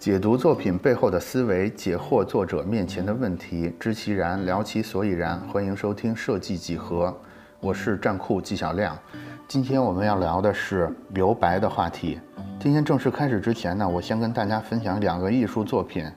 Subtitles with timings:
[0.00, 5.38] 解读作品背后的思维，解惑作者面前的问题，知其然，聊其所以然。
[5.40, 7.14] 欢迎收听设计几何，
[7.60, 8.98] 我是战库纪晓亮。
[9.46, 12.18] 今天我们要聊的是留白的话题。
[12.58, 16.10] 今天正式开始之前呢，我先跟大家分享两个艺术作品。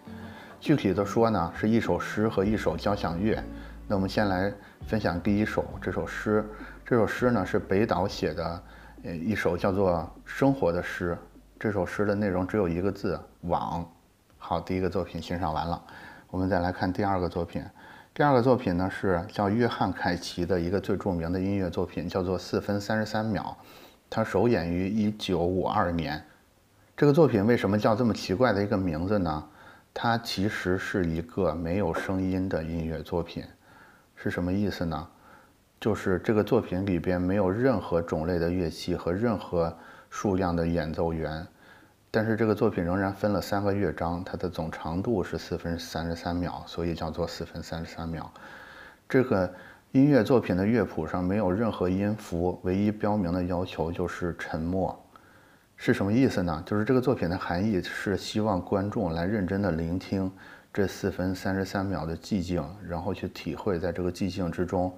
[0.62, 3.38] 具体的说呢，是一首诗和一首交响乐。
[3.86, 4.50] 那我们先来
[4.88, 6.42] 分享第一首这首诗。
[6.86, 8.64] 这首诗呢是北岛写的，
[9.04, 9.92] 呃，一首叫做
[10.24, 11.18] 《生活》的诗。
[11.64, 13.18] 这首诗的内容只有一个字
[13.48, 13.90] “网”。
[14.38, 15.82] 好，第一个作品欣赏完了，
[16.30, 17.64] 我们再来看第二个作品。
[18.14, 23.56] 第二个作品呢是叫约翰凯奇的一个最著名的音乐作品，叫做《四分三十三秒》。
[24.10, 26.22] 它首演于一九五二年。
[26.98, 29.42] 这个作品为什么叫这么奇怪的一个名字呢？
[29.94, 33.42] 它其实是一个没有声音的音乐作品。
[34.18, 35.08] 是什么意思呢？
[35.80, 39.74] 就是这个作品里边没有任何种类的乐器和任何
[40.10, 41.48] 数量的演奏员。
[42.16, 48.32] 但是这个作品仍然分了三个乐章，它的总长度是四分三十三秒，所以叫做四分三十三秒。
[49.10, 49.52] 这个
[49.94, 54.96] 音乐作品的乐谱上没有任何音符，唯一标明的要求就是沉默。
[55.76, 56.62] 是什么意思呢？
[56.68, 60.32] 就是这个作品的含义是希望观众来认真的聆听
[60.72, 64.96] 这四分三十三秒的寂静，然后去体会在这个寂静之中，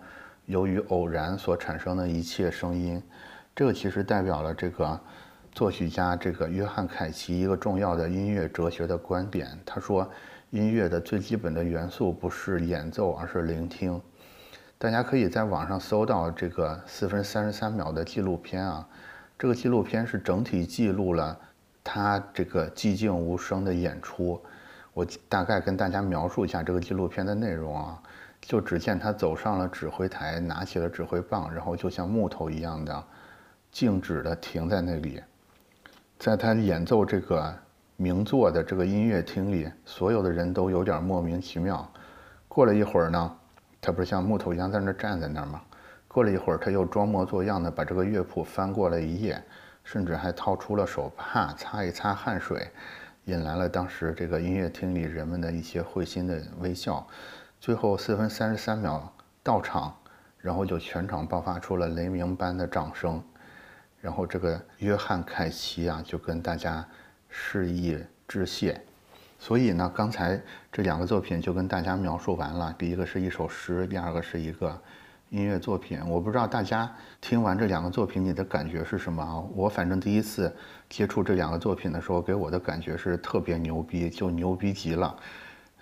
[0.48, 3.02] 由于偶然所产生的一切声音。
[3.56, 5.00] 这个其实代表了这个。
[5.56, 10.06] 作曲家这个约翰凯奇一个重要的音乐哲学的观点，他说，
[10.50, 14.02] 音乐的最基本的元素不是演奏，而是聆听。
[14.78, 18.86] 大家可以在网上搜到这个四分三十三秒的纪录片啊，
[19.40, 21.40] 这个纪录片是整体记录了
[21.82, 24.38] 他这个寂静无声的演出。
[24.94, 28.04] 我大概跟大家描述一下这个纪录片的内容啊，
[28.42, 33.02] 就只见他走上了指挥台，拿起了指挥棒，然后就像木头一样的
[33.72, 35.24] 静止的停在那里。
[36.18, 37.54] 在他演奏这个
[37.98, 41.88] 名作的这个音乐厅里，所有的人都有点莫名其妙。
[42.48, 43.36] 过了一会儿呢，
[43.82, 45.62] 他不是像木头一样在那站在那儿吗？
[46.08, 49.44] 过了一会儿，他又装模作样的把这个乐谱翻过了一页，
[49.84, 52.70] 甚至还掏出了手帕擦一擦汗水，
[53.26, 57.06] 引来了当时这个音乐厅里人们的一些会心的微笑。
[57.60, 59.94] 最后四分三十三秒到场，
[60.40, 63.22] 然后就全场爆发出了雷鸣般的掌声。
[64.06, 66.88] 然后这个约翰凯奇啊，就跟大家
[67.28, 68.80] 示意致谢。
[69.40, 70.40] 所以呢，刚才
[70.72, 72.72] 这两个作品就跟大家描述完了。
[72.78, 74.80] 第一个是一首诗，第二个是一个
[75.32, 76.00] 音乐作品。
[76.08, 79.42] 我不知道大家听完这两个作品，你的感觉是什么啊？
[79.56, 80.56] 我反正第一次
[80.88, 85.18] 接触这两个作品的时候，给我的感觉是特别牛逼，就牛逼极了，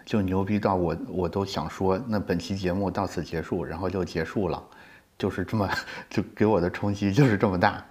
[0.05, 4.63] 就牛逼到我我都想说，那本期节目到此结束，然后就结束了。
[5.17, 5.69] 就是这么，
[6.09, 7.83] 就给我的冲击就是这么大。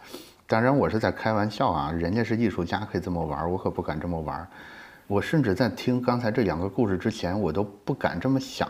[0.47, 4.47] 当然，我是在开玩笑啊，人家是艺术家，可以这么玩，我可不敢这么玩。
[5.07, 8.69] 我甚至在听刚才这两个故事之前，我都不敢这么想。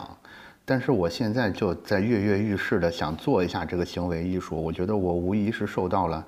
[0.65, 4.63] 但是我现在就在跃跃欲试的想做一下这个行为艺术。
[4.63, 6.25] 我觉得我无疑是受到了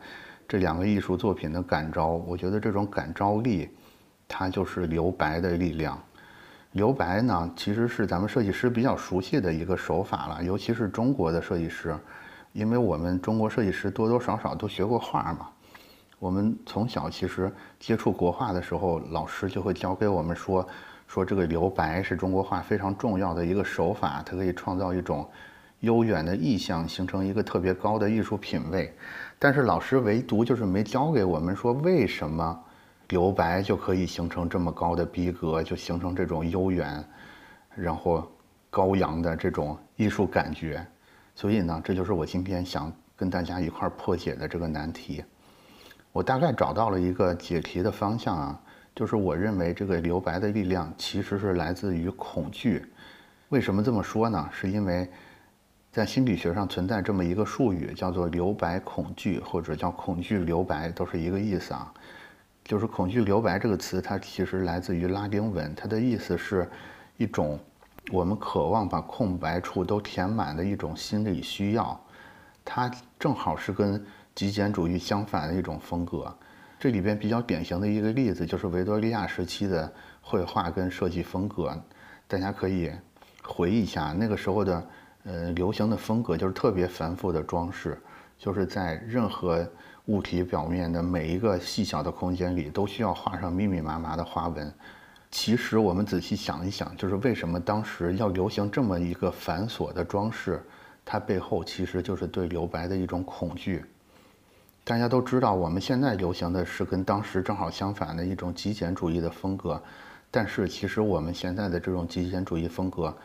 [0.49, 2.09] 这两个艺术作品的感召。
[2.09, 3.69] 我觉得这种感召力，
[4.27, 6.03] 它就是留白的力量。
[6.75, 11.97] 留白呢，其实是咱们设计师比较熟悉的一个手法了，尤其是中国的设计师，
[12.53, 15.49] 因为我们中国设计师多多少少都学过画嘛。
[16.19, 20.67] 我们从小其实接触国画的时候，老师就会教给我们说，
[21.07, 25.25] 说这个留白是中国画非常重要的一个手法，它可以创造一种
[25.79, 28.93] 悠远的意象，形成一个特别高的艺术品位。
[29.39, 32.64] 但是老师唯独就是没教给我们说为什么。
[33.09, 37.05] 留白就可以形成这么高的逼格，就形成这种悠远，
[37.75, 38.27] 然后
[38.71, 40.85] 高扬的这种艺术感觉。
[41.35, 45.25] 所以呢，这就是我今天想跟大家一块儿破解的这个难题。
[46.13, 48.61] 我大概找到了一个解题的方向啊，
[48.95, 52.87] 就是我认为这个留白的力量其实是来自于恐惧。
[53.49, 54.49] 为什么这么说呢？
[54.53, 55.11] 是因为
[55.91, 61.93] 在心理学上存在这么一个术语，叫做留白恐惧，或者叫恐惧留白，都是一个意思啊。
[62.65, 66.67] 就是“恐惧留白”这个词，它其实来自于拉丁文，它的意思是
[67.19, 67.59] 一种
[68.11, 72.01] 我们渴望把空白处都填满的一种心理需要。
[72.65, 74.03] 它正好是跟
[74.35, 76.35] 极简主义相反的一种风格。
[76.81, 81.79] 这里边比较典型的一个例子就是维多利亚时期的绘画跟设计风格。
[82.27, 82.91] 大家可以
[83.43, 84.87] 回忆一下那个时候的
[85.25, 88.01] 呃流行的风格，就是特别繁复的装饰，
[88.39, 89.71] 就是在任何。
[90.07, 94.73] 物体表面的每一个细小的空间里，都需要画上密密麻麻的花纹。
[95.31, 100.63] 其实我们仔细想一想，就是为什么当时要流行这么一个繁琐的装饰，
[101.05, 103.85] 它背后其实就是对留白的一种恐惧。
[104.85, 109.83] 大家都知道，我们现在流行的是跟当时正好相反的一种极简主义的风格，
[110.31, 113.17] 但是其实我们现在的这种极简主义风格，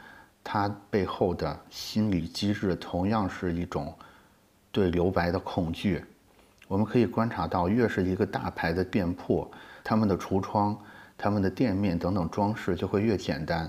[0.41, 3.93] 它背后的心理机制同样是一种
[4.71, 6.01] 对留白的恐惧。
[6.69, 9.49] 我们可以观察到，越是一个大牌的店铺，
[9.83, 10.77] 他们的橱窗、
[11.17, 13.67] 他们的店面等等装饰就会越简单，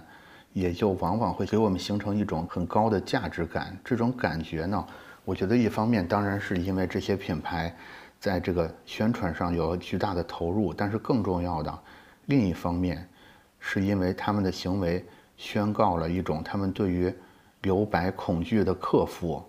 [0.53, 3.75] 也就往往会给我们形成一种很高的价值感。
[3.83, 4.87] 这种感觉呢？
[5.25, 7.75] 我觉得一方面当然是因为这些品牌
[8.19, 11.79] 在这个宣传上有了巨大的投入，但是更重要的
[12.27, 13.09] 另一方面，
[13.59, 15.03] 是因为他们的行为
[15.39, 17.11] 宣告了一种他们对于
[17.63, 19.43] 留白恐惧的克服，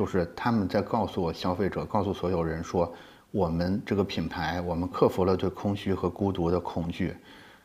[0.00, 2.90] 就是他们在告诉我消费者，告诉所有人说，
[3.30, 7.14] 我们这个品牌，我们克服了对空虚和孤独的恐惧，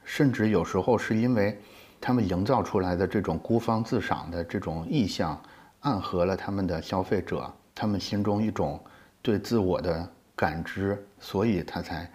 [0.03, 1.57] 甚至有时候是因为
[2.01, 5.41] 他们营造出来的这种孤芳自赏的这种意象。
[5.79, 8.77] 暗合了他们的消费者，他们心中一种
[9.21, 10.05] 对自我的
[10.35, 12.11] 感知，所以他才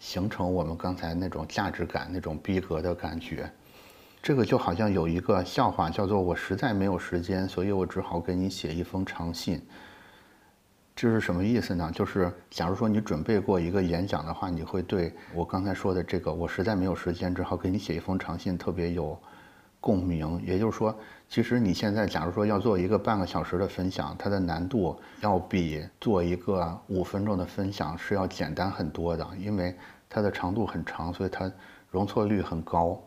[0.00, 3.48] 形成我们刚才那种价值感、那种逼格的感觉。
[4.22, 9.60] 这个就好像有一个笑话，叫做“我实在没有时间，所以我只好给你写一封长信”。
[10.94, 11.90] 这是什么意思呢？
[11.94, 19.18] 就是假如说你准备过一个演讲的话，你会对我刚才说的这个“我实在没有时间，只好给你写一封长信”特别有。
[19.82, 20.94] 共鸣，也就是说，
[21.26, 29.74] 其实你现在假如说要做一个半个小时的分享，它的难度要比做一个五分钟的分享是要简单很多的，因为
[30.06, 31.50] 它的长度很长，所以它
[31.90, 33.00] 容错率很高。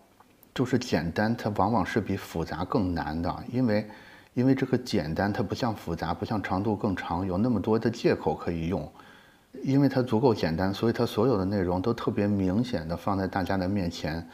[0.54, 3.90] 就是简单，它往往是比复杂更难的，因为
[4.34, 8.92] 因为这个简单，它不像复杂，不像长度更长，有那么多的借口可以用，
[9.64, 14.28] 因为它足够简单，所以它所有的内容都特别明显的放在大家的面前。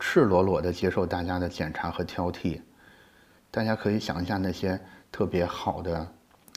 [0.00, 2.60] 赤裸裸地接受大家的检查和挑剔，
[3.50, 4.78] 大家可以想一下那些
[5.10, 6.06] 特别好的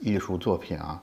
[0.02, 1.02] 艺术作品啊，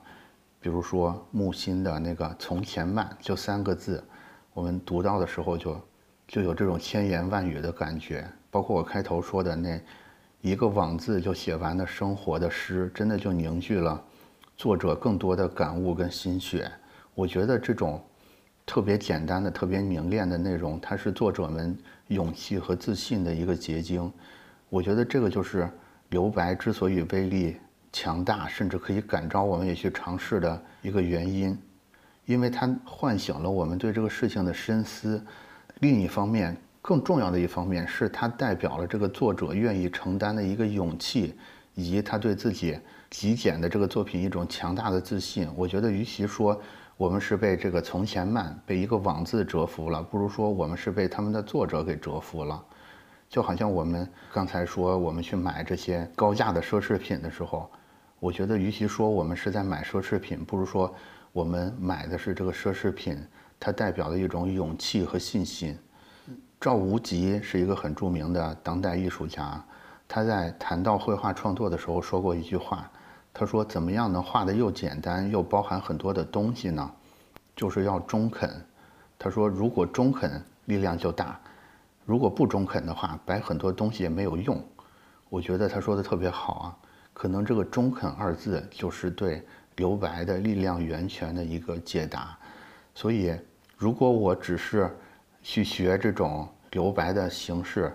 [0.61, 4.03] 比如说木心的那个《从前慢》，就三个字，
[4.53, 5.81] 我们读到的时候就
[6.27, 8.27] 就有这种千言万语的感觉。
[8.51, 9.81] 包括我开头说的那
[10.41, 14.03] 一个网字就写完的生活的诗，真的就凝聚了
[14.57, 16.71] 作者更多的感悟跟心血。
[17.15, 18.03] 我觉得这种。
[18.67, 21.77] 特别简单的、特别凝练的内容，它是作者们
[22.09, 24.11] 勇气和自信的一个结晶。
[24.71, 25.69] 我觉得这个就是
[26.09, 27.59] 留白之所以威力
[27.93, 31.59] 强大，甚至可以感召我们也去尝试的一个原因，
[32.25, 35.23] 因为它唤醒了我们对这个事情的深思。
[35.81, 41.35] 另一方面，更重要的一方面是它代表了这个作者愿意承担的一个勇气，
[41.75, 42.79] 以及他对自己
[43.11, 45.49] 极简的这个作品一种强大的自信。
[45.57, 46.61] 我觉得，与其说，
[46.97, 52.65] 我们是被这个从前慢被一个网字折服了，不如说我们是被他们的作者给折服了。
[53.29, 57.69] 就好像我们刚才说我们去买这些高价的奢侈品的时候，
[58.21, 60.95] 我觉得与其说我们是在买奢侈品，不如说
[61.33, 63.19] 我们买的是这个奢侈品，
[63.59, 65.79] 它代表的一种勇气和信心。
[66.61, 69.63] 赵无极是一个很著名的当代艺术家，
[70.09, 72.91] 他在谈到绘画创作的时候说过一句话。
[73.37, 76.89] 他说：“怎么样能画的又简单又包含很多的东西呢？
[77.57, 78.49] 就是要中肯。”
[79.19, 81.37] 他说：“如果中肯，力量就大；
[82.07, 84.65] 如果不中肯的话，摆很多东西也没有用。”
[85.29, 86.77] 我觉得他说的特别好啊。
[87.13, 89.45] 可能这个“中肯”二字就是对
[89.77, 92.39] 留白的力量源泉的一个解答。
[92.95, 93.35] 所以，
[93.77, 94.91] 如果我只是
[95.43, 97.93] 去学这种留白的形式，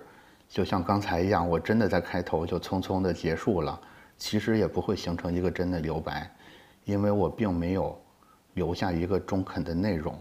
[0.47, 3.79] 就像刚才一样，我真的在开头就匆匆的结束了。
[4.17, 6.29] 其实也不会形成一个真的留白，
[6.83, 7.97] 因为我并没有
[8.53, 10.13] 留下一个中肯的内容。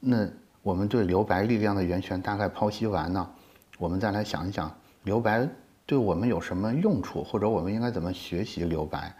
[0.00, 0.26] 那
[0.62, 3.30] 我们对留白力量的源泉大概剖析完呢，
[3.76, 5.46] 我们再来想一想，留白
[5.84, 9.14] 对我们有什么用处，或者我们应该怎么学习留白？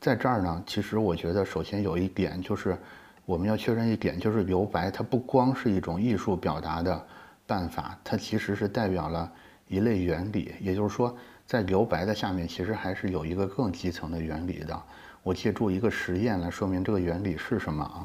[0.00, 2.78] 在这儿呢，其实我觉得首先有一点就是
[3.26, 7.06] 我们要确认一点，就是留白它不光是一种艺术表达的
[7.46, 9.30] 办法，它其实是代表了
[9.68, 11.14] 一类原理，也就是说。
[11.48, 14.82] 在留白的下面，其实还是有一个更基层的原理的。
[15.22, 18.02] 我借助一个实验来说明这个原理是什么啊？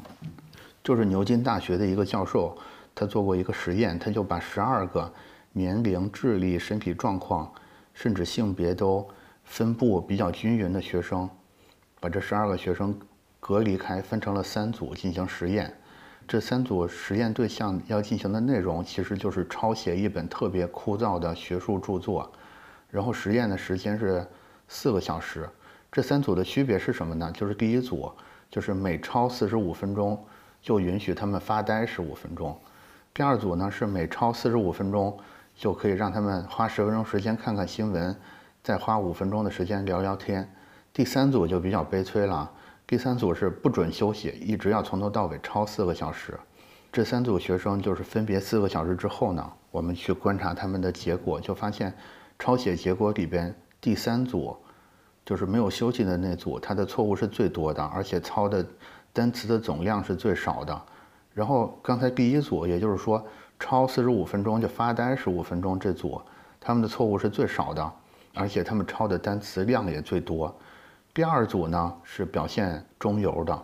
[0.84, 2.56] 就是牛津大学的一个教授，
[2.94, 5.12] 他做过一个实验，他就把十二个
[5.50, 7.52] 年龄、智力、身体状况，
[7.92, 9.04] 甚至性别都
[9.42, 11.28] 分布比较均匀的学生，
[11.98, 12.96] 把这十二个学生
[13.44, 15.76] 隔离开，分成了三组进行实验。
[16.28, 22.30] 这三组实验对象要进行的内容，其实就是抄写一本特别枯燥的学术著作。
[22.88, 24.24] 然后实验的时间是
[24.68, 25.48] 四个小时，
[25.90, 27.32] 这三组的区别是什么呢？
[27.34, 28.12] 就是第一组
[28.48, 30.24] 就是每超四十五分钟
[30.62, 32.56] 就允许他们发呆十五分钟，
[33.12, 35.18] 第二组呢是每超四十五分钟
[35.56, 38.16] 就可以让他们花十分钟时间看看新闻，
[38.62, 40.48] 再花五分钟的时间聊聊天，
[40.92, 42.48] 第三组就比较悲催了，
[42.92, 46.38] 第三组是不准休息，一直要从头到尾抄四个小时。
[46.92, 51.90] 这三组学生就是分别四个小时之后呢，我们去观察他们的结果，就发现
[52.38, 54.54] 抄写结果里边第三组
[55.24, 58.62] 就是没有休息的那组，他的错误是最多的，而且抄的
[59.10, 60.82] 单词的总量是最少的。
[61.32, 63.26] 然后刚才第一组，也就是说
[63.58, 66.20] 抄四十五分钟就发呆十五分钟这组，
[66.60, 67.92] 他们的错误是最少的，
[68.34, 70.54] 而且他们抄的单词量也最多。
[71.14, 73.62] 第二组呢是表现中游的。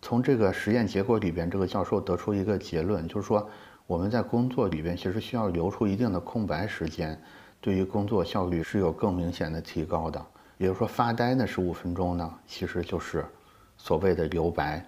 [0.00, 3.46] 从这个实验结果里边，这个教授得出一个结论，就是说
[3.86, 7.20] 我们在工作里边其实需要留出一定的空白时间，
[7.60, 10.24] 对于工作效率是有更明显的提高的。
[10.56, 13.22] 也就是说，发呆那十五分钟呢，其实就是
[13.76, 14.82] 所谓的留白，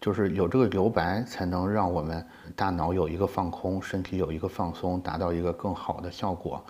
[0.00, 6.64] 就是有这个留白，才能让我们大脑有一个放空，身体有一个放松，达到一个更好的效果。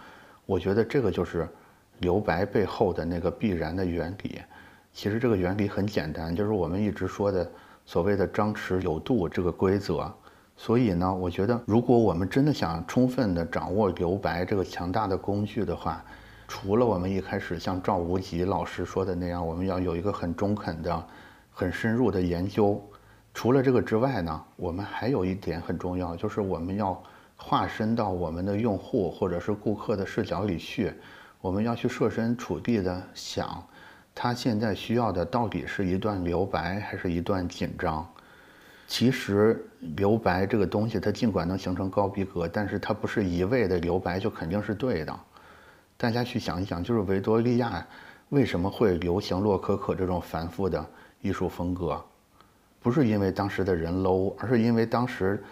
[0.44, 1.48] 我觉得这个就是
[2.00, 4.40] 留白背后的那个必然的原理。
[4.92, 7.50] 其实这个原理很简单，就是我们一直说的。
[7.84, 10.10] 所谓的张弛有度这个规则，
[10.56, 16.02] 所以呢，我觉得如果我们真的想充分的掌握留白这个强大的工具的话，
[16.46, 21.04] 除了我们一开始像赵无极老师说的那样，我们要有一个很中肯的、
[21.50, 22.80] 很深入的研究，
[23.34, 27.02] 除了这个之外呢，我们还有一点很重要，就是我们要
[27.36, 30.94] 化身到我们的用户或者是顾客的视角里去，
[31.40, 33.60] 我们要去设身处地的想。
[34.14, 38.06] 他现在需要的到底是一段留白，还是一段紧张？
[38.86, 39.64] 其实
[39.96, 45.18] 留白这个东西，它尽管能形成高逼格，但是它不是一味的留白就肯定是对的。
[45.96, 47.86] 大家去想一想，就是维多利亚
[48.28, 50.84] 为什么会流行洛可可这种繁复的
[51.22, 52.04] 艺术风格？
[52.80, 55.42] 不是因为当时的人 low，而是因为当时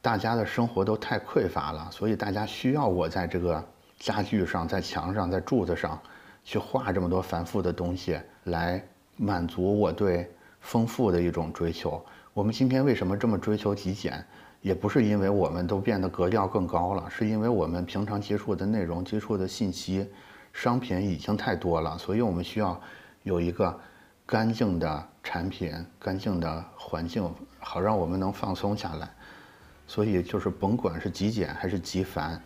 [0.00, 3.64] 大家的生活都太匮乏了，所以大家需要我在这个
[4.00, 6.00] 家具上、在墙上、在柱子上。
[6.44, 8.82] 去画这么多繁复的东西来
[9.16, 10.30] 满足我对
[10.60, 12.04] 丰富的一种追求。
[12.34, 14.24] 我们今天为什么这么追求极简？
[14.60, 20.08] 也不是因为我们都变得格调更高了，是因为我们平常接触的内容、接触的信息、
[20.52, 22.80] 商品已经太多了，所以我们需要
[23.24, 23.76] 有一个
[24.24, 29.10] 干净的产品、干净的环境，好让我们能放松下来。
[29.88, 32.40] 所以就是甭管是极简还是极繁，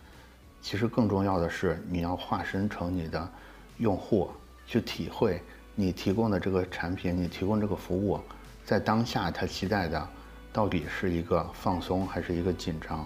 [0.59, 3.31] 其实更重要的是你要化身成你的。
[3.77, 4.29] 用户
[4.65, 5.41] 去体会
[5.75, 8.19] 你提供的这个产品，你提供这个服务，
[8.65, 10.07] 在当下他期待的
[10.51, 13.05] 到底是一个放松还是一个紧张？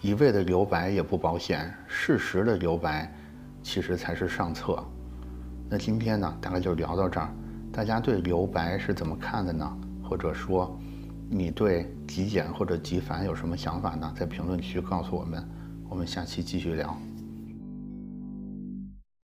[0.00, 3.10] 一味的留白也不保险，适时的留白
[3.62, 4.84] 其实才是上策。
[5.70, 7.28] 那今天呢，大概就聊到这儿。
[7.72, 9.78] 大家对留白是怎么看的呢？
[10.02, 10.78] 或者说，
[11.30, 14.12] 你对极简或者极繁有什么想法呢？
[14.14, 15.42] 在评论区告诉我们。
[15.88, 17.13] 我们下期继续聊。